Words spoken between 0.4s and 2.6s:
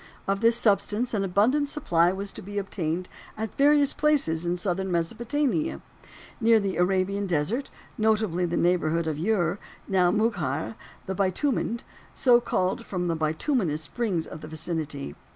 this substance an abundant supply was to be